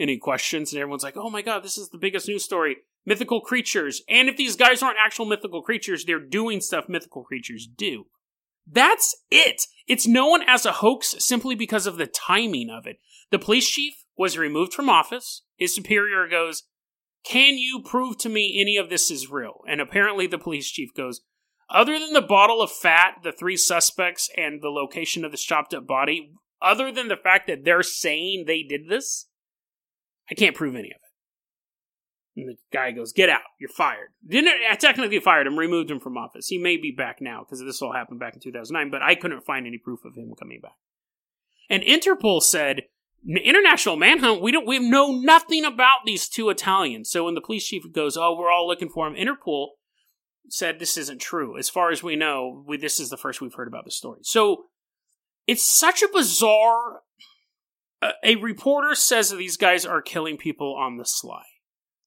[0.00, 0.72] Any questions?
[0.72, 2.78] And everyone's like, Oh my god, this is the biggest news story.
[3.06, 4.02] Mythical creatures.
[4.08, 8.06] And if these guys aren't actual mythical creatures, they're doing stuff mythical creatures do.
[8.70, 9.62] That's it.
[9.86, 12.98] It's known as a hoax simply because of the timing of it.
[13.30, 15.42] The police chief was removed from office.
[15.56, 16.64] His superior goes,
[17.24, 19.62] Can you prove to me any of this is real?
[19.66, 21.22] And apparently the police chief goes,
[21.70, 25.72] Other than the bottle of fat, the three suspects, and the location of this chopped
[25.72, 29.28] up body, other than the fact that they're saying they did this,
[30.30, 31.07] I can't prove any of it.
[32.40, 33.42] And the guy goes, "Get out!
[33.58, 36.48] You're fired." Didn't I technically fired him, removed him from office.
[36.48, 39.44] He may be back now because this all happened back in 2009, but I couldn't
[39.44, 40.76] find any proof of him coming back.
[41.68, 42.84] And Interpol said,
[43.26, 44.40] "International manhunt.
[44.40, 44.66] We don't.
[44.66, 48.50] We know nothing about these two Italians." So when the police chief goes, "Oh, we're
[48.50, 49.70] all looking for him," Interpol
[50.48, 51.58] said this isn't true.
[51.58, 54.20] As far as we know, we, this is the first we've heard about the story.
[54.22, 54.66] So
[55.46, 57.02] it's such a bizarre.
[58.00, 61.42] Uh, a reporter says that these guys are killing people on the sly.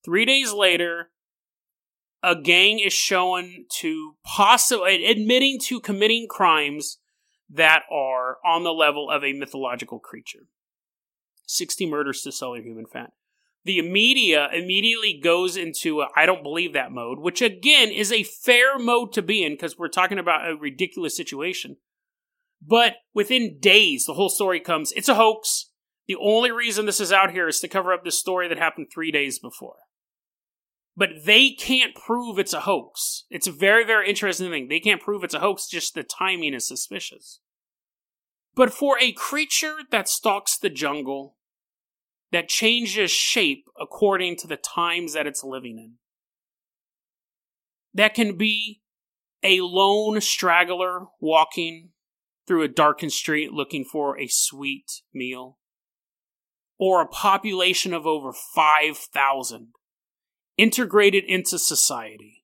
[0.03, 1.11] Three days later,
[2.23, 6.97] a gang is shown to possibly admitting to committing crimes
[7.49, 10.47] that are on the level of a mythological creature.
[11.45, 13.11] 60 murders to sell your human fat.
[13.63, 18.79] The media immediately goes into I don't believe that mode, which again is a fair
[18.79, 21.77] mode to be in because we're talking about a ridiculous situation.
[22.65, 25.67] But within days, the whole story comes it's a hoax.
[26.07, 28.87] The only reason this is out here is to cover up this story that happened
[28.91, 29.75] three days before
[30.95, 33.25] but they can't prove it's a hoax.
[33.29, 34.67] It's a very, very interesting thing.
[34.67, 37.39] They can't prove it's a hoax, just the timing is suspicious.
[38.55, 41.37] But for a creature that stalks the jungle,
[42.31, 45.93] that changes shape according to the times that it's living in,
[47.93, 48.81] that can be
[49.43, 51.89] a lone straggler walking
[52.47, 55.57] through a darkened street looking for a sweet meal,
[56.77, 59.67] or a population of over 5,000
[60.61, 62.43] integrated into society,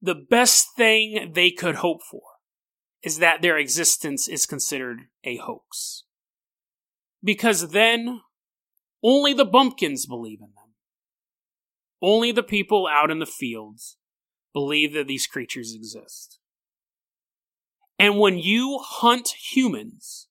[0.00, 2.22] the best thing they could hope for
[3.00, 6.02] is that their existence is considered a hoax.
[7.22, 8.22] Because then,
[9.04, 10.74] only the bumpkins believe in them.
[12.02, 13.98] Only the people out in the fields
[14.52, 16.40] believe that these creatures exist.
[18.00, 20.26] And when you hunt humans,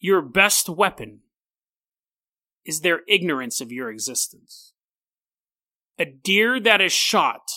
[0.00, 1.20] your best weapon
[2.64, 4.72] is their ignorance of your existence.
[5.98, 7.50] A deer that is shot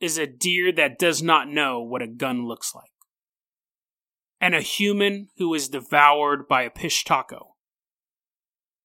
[0.00, 2.90] is a deer that does not know what a gun looks like.
[4.40, 7.54] And a human who is devoured by a pishtaco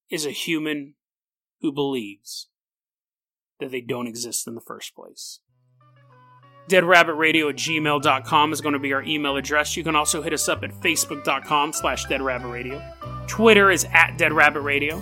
[0.10, 0.96] is a human
[1.62, 2.48] who believes
[3.60, 5.40] that they don't exist in the first place.
[6.70, 9.76] DeadRabbitRadio at gmail.com is going to be our email address.
[9.76, 13.28] You can also hit us up at facebook.com slash deadrabbitradio.
[13.28, 15.02] Twitter is at deadrabbitradio.